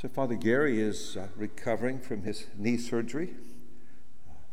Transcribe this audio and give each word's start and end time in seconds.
So, 0.00 0.06
Father 0.06 0.36
Gary 0.36 0.80
is 0.80 1.16
uh, 1.16 1.26
recovering 1.34 1.98
from 1.98 2.22
his 2.22 2.46
knee 2.56 2.76
surgery. 2.76 3.30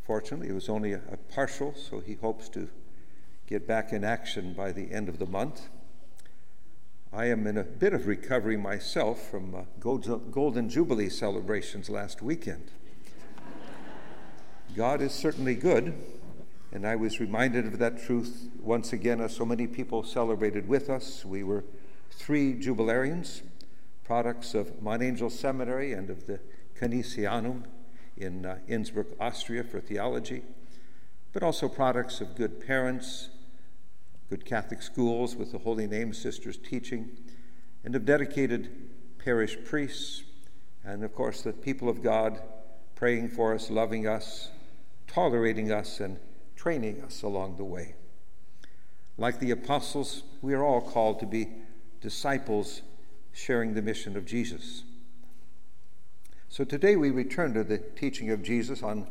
Fortunately, 0.01 0.49
it 0.49 0.55
was 0.55 0.69
only 0.69 0.93
a, 0.93 1.01
a, 1.11 1.17
partial, 1.17 1.75
so 1.75 1.99
he 1.99 2.15
hopes 2.15 2.49
to 2.49 2.67
get 3.45 3.67
back 3.67 3.93
in 3.93 4.03
action 4.03 4.53
by 4.53 4.71
the 4.71 4.91
end 4.91 5.07
of 5.07 5.19
the 5.19 5.27
month. 5.27 5.69
I 7.13 7.25
am 7.25 7.45
in 7.45 7.59
a 7.59 7.63
bit 7.63 7.93
of 7.93 8.07
recovery 8.07 8.57
myself 8.57 9.21
from 9.29 9.53
uh, 9.53 9.61
Golden 9.79 10.67
Jubilee 10.67 11.09
celebrations 11.09 11.91
last 11.91 12.23
weekend. 12.23 12.71
God 14.75 14.99
is 14.99 15.11
certainly 15.11 15.53
good, 15.53 15.93
and 16.71 16.87
I 16.87 16.95
was 16.95 17.19
reminded 17.19 17.67
of 17.67 17.77
that 17.77 18.03
truth 18.03 18.49
once 18.59 18.93
again 18.93 19.21
as 19.21 19.35
so 19.35 19.45
many 19.45 19.67
people 19.67 20.03
celebrated 20.03 20.67
with 20.67 20.89
us. 20.89 21.23
We 21.23 21.43
were 21.43 21.63
three 22.09 22.55
jubilarians, 22.55 23.43
products 24.05 24.53
of 24.53 24.81
Mount 24.83 25.01
Angel 25.01 25.31
Seminary 25.31 25.91
and 25.91 26.11
of 26.11 26.27
the 26.27 26.39
Canisianum 26.79 27.63
in 28.15 28.45
uh, 28.45 28.59
Innsbruck, 28.67 29.07
Austria 29.19 29.63
for 29.63 29.81
theology, 29.81 30.43
but 31.33 31.41
also 31.41 31.67
products 31.67 32.21
of 32.21 32.35
good 32.35 32.65
parents, 32.65 33.29
good 34.29 34.45
Catholic 34.45 34.83
schools 34.83 35.35
with 35.35 35.51
the 35.51 35.57
Holy 35.57 35.87
Name 35.87 36.13
Sisters 36.13 36.57
teaching, 36.57 37.17
and 37.83 37.95
of 37.95 38.05
dedicated 38.05 38.69
parish 39.17 39.57
priests, 39.65 40.23
and 40.83 41.03
of 41.03 41.13
course 41.15 41.41
the 41.41 41.51
people 41.51 41.89
of 41.89 42.03
God 42.03 42.39
praying 42.93 43.29
for 43.29 43.55
us, 43.55 43.71
loving 43.71 44.07
us, 44.07 44.49
tolerating 45.07 45.71
us, 45.71 45.99
and 45.99 46.19
training 46.55 47.01
us 47.01 47.23
along 47.23 47.57
the 47.57 47.63
way. 47.63 47.95
Like 49.17 49.39
the 49.39 49.51
apostles, 49.51 50.23
we 50.43 50.53
are 50.53 50.63
all 50.63 50.81
called 50.81 51.19
to 51.21 51.25
be 51.25 51.47
disciples 52.01 52.83
sharing 53.35 53.73
the 53.73 53.81
mission 53.81 54.15
of 54.15 54.25
Jesus. 54.25 54.83
So 56.47 56.63
today 56.63 56.95
we 56.95 57.11
return 57.11 57.53
to 57.53 57.65
the 57.65 57.79
teaching 57.79 58.31
of 58.31 58.41
Jesus 58.41 58.81
on 58.81 59.07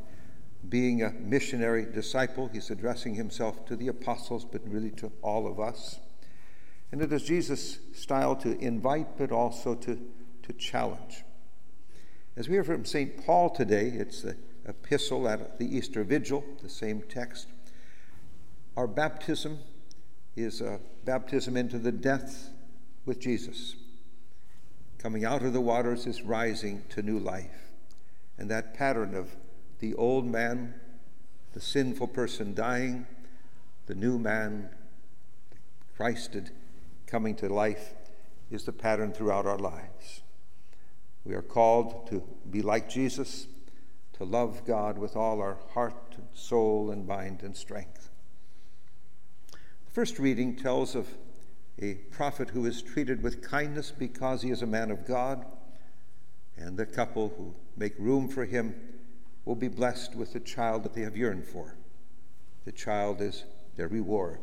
being 0.66 1.02
a 1.02 1.10
missionary 1.10 1.84
disciple. 1.84 2.48
He's 2.48 2.70
addressing 2.70 3.16
himself 3.16 3.66
to 3.66 3.76
the 3.76 3.88
apostles, 3.88 4.46
but 4.46 4.62
really 4.66 4.90
to 4.92 5.12
all 5.20 5.46
of 5.46 5.60
us. 5.60 6.00
And 6.90 7.02
it 7.02 7.12
is 7.12 7.24
Jesus' 7.24 7.78
style 7.92 8.34
to 8.36 8.58
invite, 8.60 9.18
but 9.18 9.30
also 9.30 9.74
to, 9.74 10.00
to 10.42 10.52
challenge. 10.54 11.22
As 12.34 12.48
we 12.48 12.54
hear 12.54 12.64
from 12.64 12.86
St. 12.86 13.26
Paul 13.26 13.50
today, 13.50 13.88
it's 13.88 14.22
the 14.22 14.36
epistle 14.66 15.28
at 15.28 15.58
the 15.58 15.66
Easter 15.66 16.02
Vigil, 16.02 16.42
the 16.62 16.70
same 16.70 17.02
text. 17.02 17.48
Our 18.74 18.86
baptism 18.86 19.58
is 20.34 20.62
a 20.62 20.80
baptism 21.04 21.58
into 21.58 21.78
the 21.78 21.92
death 21.92 22.48
with 23.04 23.20
Jesus. 23.20 23.76
Coming 25.04 25.26
out 25.26 25.42
of 25.42 25.52
the 25.52 25.60
waters 25.60 26.06
is 26.06 26.22
rising 26.22 26.82
to 26.88 27.02
new 27.02 27.18
life. 27.18 27.70
And 28.38 28.50
that 28.50 28.72
pattern 28.72 29.14
of 29.14 29.36
the 29.78 29.92
old 29.96 30.24
man, 30.24 30.72
the 31.52 31.60
sinful 31.60 32.08
person 32.08 32.54
dying, 32.54 33.06
the 33.84 33.94
new 33.94 34.18
man, 34.18 34.70
Christed, 35.94 36.52
coming 37.06 37.34
to 37.34 37.50
life, 37.50 37.92
is 38.50 38.64
the 38.64 38.72
pattern 38.72 39.12
throughout 39.12 39.44
our 39.44 39.58
lives. 39.58 40.22
We 41.22 41.34
are 41.34 41.42
called 41.42 42.06
to 42.08 42.22
be 42.50 42.62
like 42.62 42.88
Jesus, 42.88 43.46
to 44.14 44.24
love 44.24 44.64
God 44.64 44.96
with 44.96 45.16
all 45.16 45.42
our 45.42 45.58
heart 45.74 46.14
and 46.16 46.28
soul 46.32 46.90
and 46.90 47.06
mind 47.06 47.42
and 47.42 47.54
strength. 47.54 48.08
The 49.52 49.92
first 49.92 50.18
reading 50.18 50.56
tells 50.56 50.94
of 50.94 51.08
a 51.80 51.94
prophet 52.10 52.50
who 52.50 52.66
is 52.66 52.82
treated 52.82 53.22
with 53.22 53.42
kindness 53.42 53.90
because 53.90 54.42
he 54.42 54.50
is 54.50 54.62
a 54.62 54.66
man 54.66 54.90
of 54.90 55.06
God, 55.06 55.44
and 56.56 56.76
the 56.76 56.86
couple 56.86 57.32
who 57.36 57.54
make 57.76 57.94
room 57.98 58.28
for 58.28 58.44
him 58.44 58.74
will 59.44 59.56
be 59.56 59.68
blessed 59.68 60.14
with 60.14 60.32
the 60.32 60.40
child 60.40 60.84
that 60.84 60.94
they 60.94 61.02
have 61.02 61.16
yearned 61.16 61.46
for. 61.46 61.76
The 62.64 62.72
child 62.72 63.20
is 63.20 63.44
their 63.76 63.88
reward. 63.88 64.38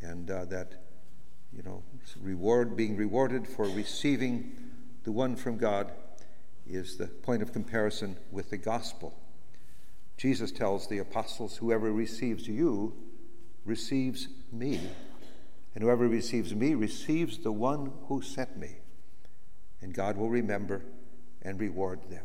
And 0.00 0.30
uh, 0.30 0.44
that, 0.46 0.82
you 1.52 1.62
know, 1.62 1.82
reward, 2.20 2.76
being 2.76 2.96
rewarded 2.96 3.46
for 3.46 3.66
receiving 3.68 4.52
the 5.04 5.12
one 5.12 5.36
from 5.36 5.58
God, 5.58 5.92
is 6.66 6.96
the 6.96 7.08
point 7.08 7.42
of 7.42 7.52
comparison 7.52 8.16
with 8.30 8.50
the 8.50 8.56
gospel. 8.56 9.14
Jesus 10.16 10.52
tells 10.52 10.88
the 10.88 10.98
apostles, 10.98 11.56
Whoever 11.56 11.92
receives 11.92 12.46
you 12.46 12.94
receives 13.64 14.28
me. 14.52 14.80
And 15.74 15.82
whoever 15.82 16.06
receives 16.06 16.54
me 16.54 16.74
receives 16.74 17.38
the 17.38 17.52
one 17.52 17.92
who 18.08 18.20
sent 18.20 18.56
me. 18.56 18.76
And 19.80 19.94
God 19.94 20.16
will 20.16 20.28
remember 20.28 20.82
and 21.40 21.58
reward 21.58 22.00
them. 22.10 22.24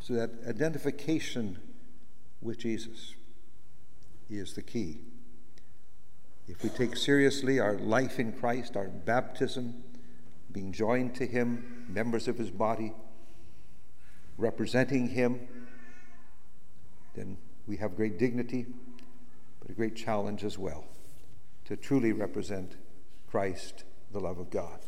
So 0.00 0.14
that 0.14 0.30
identification 0.48 1.58
with 2.40 2.58
Jesus 2.58 3.14
is 4.30 4.54
the 4.54 4.62
key. 4.62 5.00
If 6.48 6.62
we 6.62 6.70
take 6.70 6.96
seriously 6.96 7.58
our 7.58 7.76
life 7.76 8.18
in 8.18 8.32
Christ, 8.32 8.76
our 8.76 8.88
baptism, 8.88 9.82
being 10.52 10.72
joined 10.72 11.14
to 11.16 11.26
Him, 11.26 11.84
members 11.88 12.28
of 12.28 12.38
His 12.38 12.50
body, 12.50 12.94
representing 14.38 15.08
Him, 15.08 15.40
then 17.14 17.36
we 17.66 17.76
have 17.76 17.96
great 17.96 18.18
dignity, 18.18 18.66
but 19.60 19.70
a 19.70 19.74
great 19.74 19.96
challenge 19.96 20.44
as 20.44 20.56
well 20.56 20.84
to 21.66 21.76
truly 21.76 22.12
represent 22.12 22.76
Christ, 23.28 23.84
the 24.12 24.20
love 24.20 24.38
of 24.38 24.50
God. 24.50 24.80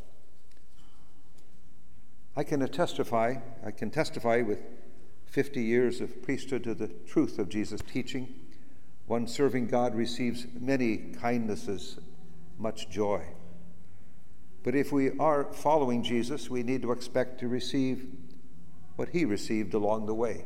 I 2.36 2.44
can 2.44 2.66
testify, 2.68 3.36
I 3.64 3.70
can 3.70 3.90
testify 3.90 4.42
with 4.42 4.62
50 5.26 5.62
years 5.62 6.00
of 6.00 6.22
priesthood 6.22 6.64
to 6.64 6.74
the 6.74 6.88
truth 6.88 7.38
of 7.38 7.48
Jesus' 7.48 7.82
teaching. 7.82 8.28
One 9.06 9.26
serving 9.26 9.66
God 9.66 9.94
receives 9.94 10.46
many 10.58 11.12
kindnesses, 11.20 11.98
much 12.58 12.88
joy. 12.88 13.24
But 14.62 14.74
if 14.74 14.92
we 14.92 15.18
are 15.18 15.52
following 15.52 16.02
Jesus, 16.02 16.48
we 16.48 16.62
need 16.62 16.82
to 16.82 16.92
expect 16.92 17.40
to 17.40 17.48
receive 17.48 18.06
what 18.96 19.10
he 19.10 19.24
received 19.24 19.74
along 19.74 20.06
the 20.06 20.14
way 20.14 20.44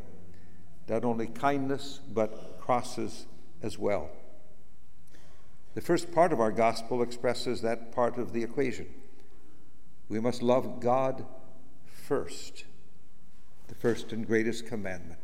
not 0.89 1.05
only 1.05 1.27
kindness, 1.27 2.01
but 2.13 2.59
crosses 2.61 3.27
as 3.63 3.79
well. 3.79 4.11
The 5.75 5.81
first 5.81 6.13
part 6.13 6.33
of 6.33 6.41
our 6.41 6.53
gospel 6.53 7.03
expresses 7.03 7.63
that 7.63 7.93
part 7.93 8.19
of 8.19 8.33
the 8.33 8.43
equation. 8.43 8.87
We 10.09 10.21
must 10.21 10.43
love 10.43 10.81
God 10.81 11.25
first, 11.87 12.65
the 13.69 13.75
first 13.75 14.13
and 14.13 14.27
greatest 14.27 14.67
commandment. 14.67 15.21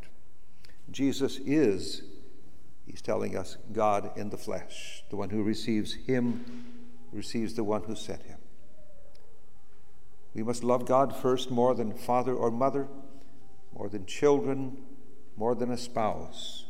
Jesus 0.90 1.38
is, 1.44 2.02
he's 2.86 3.02
telling 3.02 3.36
us, 3.36 3.58
God 3.72 4.10
in 4.16 4.30
the 4.30 4.38
flesh. 4.38 5.04
The 5.10 5.16
one 5.16 5.30
who 5.30 5.42
receives 5.42 5.92
him 5.92 6.64
receives 7.12 7.54
the 7.54 7.64
one 7.64 7.82
who 7.82 7.94
sent 7.94 8.22
him. 8.22 8.38
We 10.34 10.42
must 10.42 10.64
love 10.64 10.86
God 10.86 11.14
first 11.14 11.50
more 11.50 11.74
than 11.74 11.92
father 11.92 12.34
or 12.34 12.50
mother, 12.50 12.88
more 13.76 13.88
than 13.88 14.06
children, 14.06 14.78
more 15.36 15.54
than 15.54 15.70
a 15.70 15.76
spouse. 15.76 16.64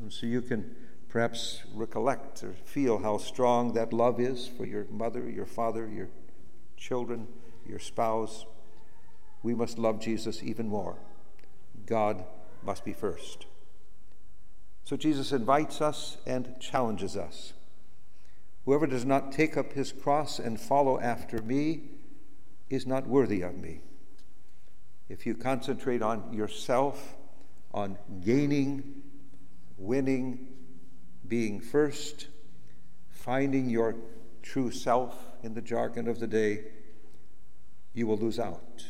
And 0.00 0.12
so 0.12 0.26
you 0.26 0.42
can 0.42 0.76
perhaps 1.16 1.62
recollect 1.72 2.42
or 2.42 2.52
feel 2.66 2.98
how 2.98 3.16
strong 3.16 3.72
that 3.72 3.90
love 3.90 4.20
is 4.20 4.46
for 4.46 4.66
your 4.66 4.84
mother, 4.90 5.30
your 5.30 5.46
father, 5.46 5.88
your 5.88 6.10
children, 6.76 7.26
your 7.66 7.78
spouse. 7.78 8.44
We 9.42 9.54
must 9.54 9.78
love 9.78 9.98
Jesus 9.98 10.42
even 10.42 10.68
more. 10.68 10.98
God 11.86 12.22
must 12.62 12.84
be 12.84 12.92
first. 12.92 13.46
So 14.84 14.98
Jesus 14.98 15.32
invites 15.32 15.80
us 15.80 16.18
and 16.26 16.60
challenges 16.60 17.16
us. 17.16 17.54
Whoever 18.66 18.86
does 18.86 19.06
not 19.06 19.32
take 19.32 19.56
up 19.56 19.72
his 19.72 19.92
cross 19.92 20.38
and 20.38 20.60
follow 20.60 21.00
after 21.00 21.40
me 21.40 21.84
is 22.68 22.86
not 22.86 23.06
worthy 23.06 23.40
of 23.40 23.56
me. 23.56 23.80
If 25.08 25.24
you 25.24 25.34
concentrate 25.34 26.02
on 26.02 26.34
yourself, 26.34 27.16
on 27.72 27.96
gaining, 28.22 29.00
winning, 29.78 30.48
being 31.28 31.60
first, 31.60 32.28
finding 33.10 33.68
your 33.68 33.96
true 34.42 34.70
self 34.70 35.14
in 35.42 35.54
the 35.54 35.60
jargon 35.60 36.08
of 36.08 36.20
the 36.20 36.26
day, 36.26 36.64
you 37.92 38.06
will 38.06 38.18
lose 38.18 38.38
out. 38.38 38.84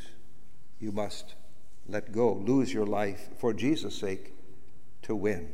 You 0.79 0.93
must 0.93 1.35
let 1.89 2.13
go, 2.13 2.33
lose 2.33 2.73
your 2.73 2.87
life 2.87 3.29
for 3.39 3.55
Jesus' 3.55 3.97
sake 3.97 4.35
to 5.03 5.15
win. 5.15 5.49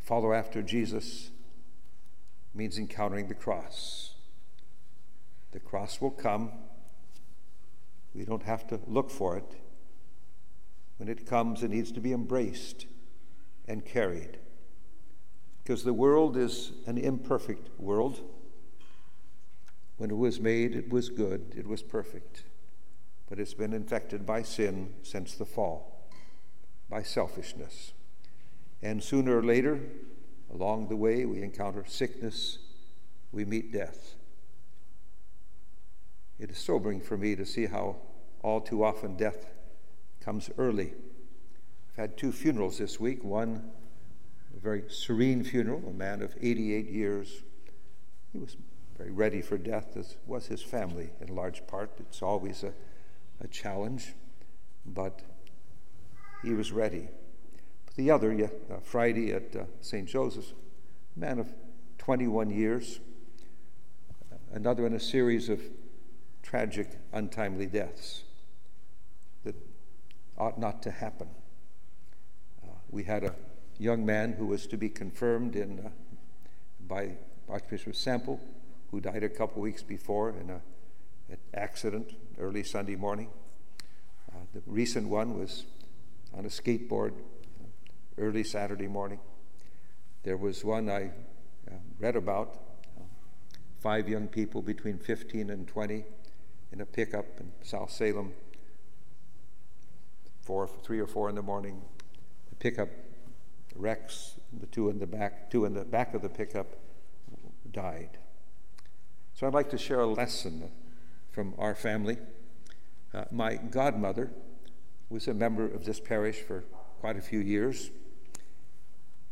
Follow 0.00 0.32
after 0.32 0.62
Jesus 0.62 1.30
means 2.54 2.78
encountering 2.78 3.28
the 3.28 3.34
cross. 3.34 4.14
The 5.52 5.60
cross 5.60 6.00
will 6.00 6.10
come. 6.10 6.50
We 8.14 8.24
don't 8.24 8.42
have 8.42 8.66
to 8.68 8.80
look 8.86 9.10
for 9.10 9.36
it. 9.36 9.54
When 10.96 11.08
it 11.08 11.26
comes, 11.26 11.62
it 11.62 11.70
needs 11.70 11.92
to 11.92 12.00
be 12.00 12.12
embraced 12.12 12.86
and 13.66 13.84
carried. 13.84 14.38
Because 15.62 15.84
the 15.84 15.94
world 15.94 16.36
is 16.36 16.72
an 16.86 16.98
imperfect 16.98 17.68
world. 17.78 18.20
When 19.96 20.10
it 20.10 20.16
was 20.16 20.40
made, 20.40 20.74
it 20.74 20.90
was 20.90 21.08
good, 21.08 21.54
it 21.56 21.66
was 21.66 21.82
perfect. 21.82 22.44
But 23.28 23.38
it's 23.38 23.54
been 23.54 23.72
infected 23.72 24.26
by 24.26 24.42
sin 24.42 24.94
since 25.02 25.34
the 25.34 25.46
fall, 25.46 26.08
by 26.90 27.02
selfishness. 27.02 27.92
And 28.82 29.02
sooner 29.02 29.38
or 29.38 29.42
later, 29.44 29.78
along 30.52 30.88
the 30.88 30.96
way, 30.96 31.24
we 31.24 31.42
encounter 31.42 31.84
sickness, 31.86 32.58
we 33.30 33.44
meet 33.44 33.72
death. 33.72 34.16
It 36.38 36.50
is 36.50 36.58
sobering 36.58 37.00
for 37.00 37.16
me 37.16 37.36
to 37.36 37.46
see 37.46 37.66
how 37.66 37.96
all 38.42 38.60
too 38.60 38.82
often 38.82 39.16
death 39.16 39.46
comes 40.20 40.50
early. 40.58 40.92
I've 41.92 41.98
had 41.98 42.16
two 42.16 42.32
funerals 42.32 42.78
this 42.78 42.98
week 42.98 43.22
one, 43.22 43.70
a 44.56 44.60
very 44.60 44.84
serene 44.88 45.44
funeral, 45.44 45.82
a 45.86 45.92
man 45.92 46.22
of 46.22 46.34
88 46.40 46.88
years. 46.88 47.42
He 48.32 48.38
was 48.38 48.56
very 48.96 49.10
ready 49.10 49.42
for 49.42 49.58
death, 49.58 49.94
as 49.96 50.16
was 50.26 50.46
his 50.46 50.62
family 50.62 51.10
in 51.20 51.34
large 51.34 51.66
part. 51.66 51.90
It's 52.00 52.22
always 52.22 52.62
a, 52.62 52.72
a 53.42 53.48
challenge, 53.48 54.14
but 54.86 55.20
he 56.42 56.54
was 56.54 56.72
ready. 56.72 57.08
But 57.84 57.94
the 57.96 58.10
other, 58.10 58.32
yeah, 58.32 58.48
uh, 58.72 58.78
Friday 58.82 59.32
at 59.32 59.54
uh, 59.54 59.64
St. 59.82 60.08
Joseph's, 60.08 60.54
a 61.14 61.20
man 61.20 61.38
of 61.38 61.48
21 61.98 62.48
years, 62.48 63.00
another 64.50 64.86
in 64.86 64.94
a 64.94 65.00
series 65.00 65.50
of 65.50 65.60
tragic, 66.42 66.88
untimely 67.12 67.66
deaths 67.66 68.22
that 69.44 69.56
ought 70.38 70.58
not 70.58 70.82
to 70.84 70.90
happen. 70.90 71.28
Uh, 72.92 72.96
we 72.96 73.04
had 73.04 73.24
a 73.24 73.34
young 73.78 74.04
man 74.04 74.32
who 74.32 74.46
was 74.46 74.66
to 74.66 74.76
be 74.76 74.88
confirmed 74.88 75.56
in, 75.56 75.80
uh, 75.80 75.88
by 76.86 77.12
Archbishop 77.48 77.94
Sample, 77.94 78.40
who 78.90 79.00
died 79.00 79.22
a 79.22 79.28
couple 79.28 79.62
weeks 79.62 79.82
before 79.82 80.30
in 80.30 80.50
a, 80.50 80.60
an 81.30 81.38
accident 81.54 82.14
early 82.38 82.62
Sunday 82.62 82.96
morning. 82.96 83.28
Uh, 84.30 84.38
the 84.54 84.62
recent 84.66 85.08
one 85.08 85.38
was 85.38 85.64
on 86.34 86.44
a 86.44 86.48
skateboard 86.48 87.12
early 88.18 88.44
Saturday 88.44 88.88
morning. 88.88 89.20
There 90.22 90.36
was 90.36 90.64
one 90.64 90.88
I 90.88 91.10
uh, 91.68 91.74
read 91.98 92.16
about 92.16 92.58
uh, 92.96 93.02
five 93.80 94.08
young 94.08 94.28
people 94.28 94.62
between 94.62 94.98
15 94.98 95.50
and 95.50 95.66
20 95.66 96.04
in 96.72 96.80
a 96.80 96.86
pickup 96.86 97.26
in 97.40 97.52
South 97.62 97.90
Salem, 97.90 98.32
four, 100.40 100.68
three 100.82 101.00
or 101.00 101.06
four 101.06 101.28
in 101.28 101.34
the 101.34 101.42
morning. 101.42 101.82
Pickup 102.62 102.90
wrecks, 103.74 104.36
the 104.52 104.66
two 104.66 104.88
in 104.88 105.00
the 105.00 105.06
back, 105.06 105.50
two 105.50 105.64
in 105.64 105.74
the 105.74 105.84
back 105.84 106.14
of 106.14 106.22
the 106.22 106.28
pickup 106.28 106.76
died. 107.72 108.18
So 109.34 109.48
I'd 109.48 109.52
like 109.52 109.70
to 109.70 109.78
share 109.78 109.98
a 109.98 110.06
lesson 110.06 110.70
from 111.32 111.54
our 111.58 111.74
family. 111.74 112.18
Uh, 113.12 113.24
my 113.32 113.56
godmother 113.56 114.30
was 115.10 115.26
a 115.26 115.34
member 115.34 115.64
of 115.64 115.84
this 115.84 115.98
parish 115.98 116.36
for 116.36 116.62
quite 117.00 117.16
a 117.16 117.20
few 117.20 117.40
years. 117.40 117.90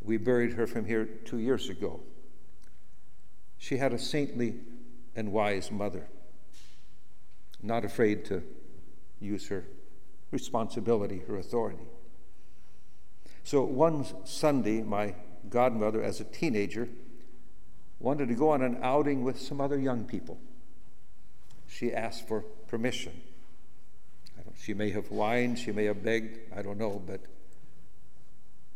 We 0.02 0.16
buried 0.16 0.54
her 0.54 0.66
from 0.66 0.86
here 0.86 1.04
two 1.04 1.38
years 1.38 1.68
ago. 1.68 2.00
She 3.58 3.76
had 3.76 3.92
a 3.92 3.98
saintly 4.00 4.56
and 5.14 5.30
wise 5.30 5.70
mother, 5.70 6.08
not 7.62 7.84
afraid 7.84 8.24
to 8.24 8.42
use 9.20 9.46
her 9.50 9.66
responsibility, 10.32 11.22
her 11.28 11.36
authority. 11.36 11.86
So 13.50 13.64
one 13.64 14.06
Sunday, 14.26 14.80
my 14.80 15.12
godmother, 15.48 16.04
as 16.04 16.20
a 16.20 16.24
teenager, 16.24 16.88
wanted 17.98 18.28
to 18.28 18.36
go 18.36 18.50
on 18.50 18.62
an 18.62 18.78
outing 18.80 19.24
with 19.24 19.40
some 19.40 19.60
other 19.60 19.76
young 19.76 20.04
people. 20.04 20.38
She 21.66 21.92
asked 21.92 22.28
for 22.28 22.42
permission. 22.68 23.22
she 24.56 24.72
may 24.72 24.90
have 24.90 25.08
whined, 25.08 25.58
she 25.58 25.72
may 25.72 25.86
have 25.86 26.04
begged, 26.04 26.38
I 26.56 26.62
don't 26.62 26.78
know, 26.78 27.02
but 27.04 27.22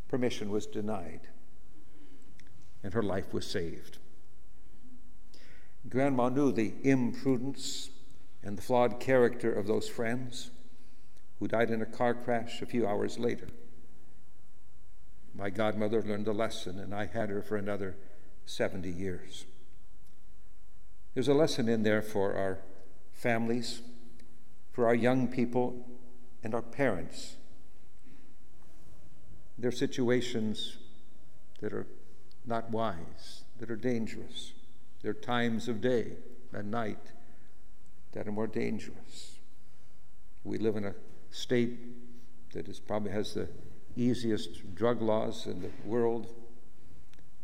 permission 0.09 0.49
was 0.49 0.65
denied. 0.65 1.21
And 2.83 2.93
her 2.93 3.03
life 3.03 3.33
was 3.33 3.47
saved. 3.47 3.99
Grandma 5.87 6.27
knew 6.27 6.51
the 6.51 6.73
imprudence 6.83 7.91
and 8.43 8.57
the 8.57 8.61
flawed 8.61 8.99
character 8.99 9.53
of 9.53 9.67
those 9.67 9.87
friends 9.87 10.51
who 11.39 11.47
died 11.47 11.69
in 11.69 11.81
a 11.81 11.85
car 11.85 12.13
crash 12.13 12.61
a 12.61 12.65
few 12.65 12.85
hours 12.85 13.17
later. 13.17 13.47
My 15.37 15.49
godmother 15.49 16.01
learned 16.01 16.27
a 16.27 16.31
lesson, 16.31 16.79
and 16.79 16.93
I 16.93 17.07
had 17.07 17.29
her 17.29 17.41
for 17.41 17.57
another 17.57 17.97
70 18.45 18.89
years. 18.89 19.45
There's 21.13 21.27
a 21.27 21.33
lesson 21.33 21.67
in 21.67 21.83
there 21.83 22.01
for 22.01 22.35
our 22.35 22.59
families, 23.11 23.81
for 24.71 24.87
our 24.87 24.95
young 24.95 25.27
people, 25.27 25.85
and 26.43 26.53
our 26.53 26.61
parents. 26.61 27.35
There 29.57 29.69
are 29.69 29.73
situations 29.73 30.77
that 31.59 31.73
are 31.73 31.87
not 32.45 32.71
wise, 32.71 33.43
that 33.59 33.69
are 33.69 33.75
dangerous. 33.75 34.53
There 35.01 35.11
are 35.11 35.15
times 35.15 35.67
of 35.67 35.81
day 35.81 36.13
and 36.53 36.71
night 36.71 37.11
that 38.13 38.27
are 38.27 38.31
more 38.31 38.47
dangerous. 38.47 39.37
We 40.43 40.57
live 40.57 40.75
in 40.75 40.85
a 40.85 40.95
state 41.29 42.51
that 42.53 42.67
is, 42.67 42.79
probably 42.79 43.11
has 43.11 43.33
the 43.33 43.49
easiest 43.95 44.75
drug 44.75 45.01
laws 45.01 45.45
in 45.45 45.61
the 45.61 45.69
world. 45.85 46.27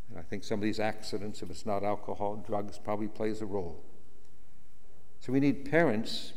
And 0.09 0.19
I 0.19 0.21
think 0.21 0.43
some 0.43 0.59
of 0.59 0.63
these 0.63 0.79
accidents, 0.79 1.41
if 1.41 1.49
it's 1.49 1.65
not 1.65 1.83
alcohol, 1.83 2.43
drugs 2.45 2.77
probably 2.77 3.07
plays 3.07 3.41
a 3.41 3.45
role. 3.45 3.83
So 5.19 5.31
we 5.31 5.39
need 5.39 5.69
parents 5.69 6.33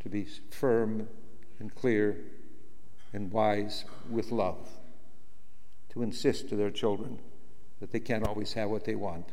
to 0.00 0.08
be 0.08 0.26
firm 0.50 1.08
and 1.58 1.74
clear 1.74 2.16
and 3.12 3.30
wise 3.32 3.84
with 4.08 4.30
love, 4.30 4.68
to 5.90 6.02
insist 6.02 6.48
to 6.50 6.56
their 6.56 6.70
children 6.70 7.18
that 7.80 7.90
they 7.90 8.00
can't 8.00 8.26
always 8.26 8.52
have 8.54 8.70
what 8.70 8.84
they 8.84 8.94
want 8.94 9.32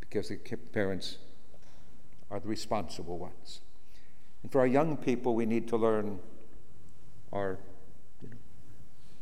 because 0.00 0.28
the 0.28 0.36
parents 0.72 1.18
are 2.30 2.40
the 2.40 2.48
responsible 2.48 3.18
ones. 3.18 3.60
And 4.42 4.50
for 4.50 4.60
our 4.60 4.66
young 4.66 4.96
people, 4.96 5.34
we 5.34 5.46
need 5.46 5.68
to 5.68 5.76
learn 5.76 6.18
our, 7.32 7.58
you 8.20 8.28
know, 8.28 8.36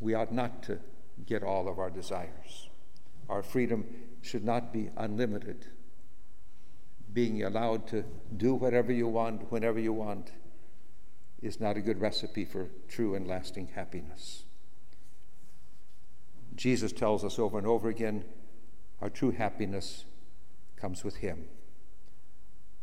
we 0.01 0.15
ought 0.15 0.33
not 0.33 0.63
to 0.65 0.79
get 1.25 1.43
all 1.43 1.69
of 1.69 1.79
our 1.79 1.91
desires. 1.91 2.69
Our 3.29 3.43
freedom 3.43 3.87
should 4.23 4.45
not 4.45 4.73
be 4.73 4.91
unlimited. 4.97 5.67
Being 7.13 7.43
allowed 7.43 7.87
to 7.89 8.05
do 8.37 8.55
whatever 8.55 8.93
you 8.93 9.09
want, 9.09 9.51
whenever 9.51 9.79
you 9.79 9.93
want, 9.93 10.33
is 11.43 11.61
not 11.61 11.77
a 11.77 11.81
good 11.81 12.01
recipe 12.01 12.45
for 12.45 12.69
true 12.89 13.15
and 13.15 13.27
lasting 13.27 13.69
happiness. 13.75 14.45
Jesus 16.55 16.93
tells 16.93 17.25
us 17.25 17.39
over 17.39 17.59
and 17.59 17.67
over 17.67 17.89
again 17.89 18.25
our 19.01 19.11
true 19.11 19.31
happiness 19.31 20.05
comes 20.77 21.05
with 21.05 21.17
Him. 21.17 21.45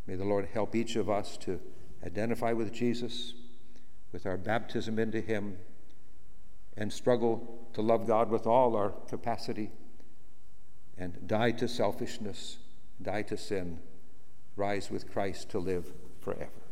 May 0.05 0.15
the 0.15 0.25
Lord 0.25 0.49
help 0.53 0.75
each 0.75 0.95
of 0.95 1.09
us 1.09 1.37
to 1.37 1.59
identify 2.05 2.53
with 2.53 2.73
Jesus, 2.73 3.33
with 4.13 4.25
our 4.25 4.37
baptism 4.37 4.97
into 4.97 5.19
Him 5.19 5.57
and 6.77 6.93
struggle 6.93 7.67
to 7.73 7.81
love 7.81 8.07
God 8.07 8.29
with 8.29 8.47
all 8.47 8.75
our 8.75 8.91
capacity 9.09 9.71
and 10.97 11.27
die 11.27 11.51
to 11.51 11.67
selfishness, 11.67 12.57
die 13.01 13.23
to 13.23 13.35
sin, 13.35 13.79
rise 14.55 14.89
with 14.89 15.11
Christ 15.11 15.49
to 15.49 15.59
live 15.59 15.91
forever. 16.21 16.62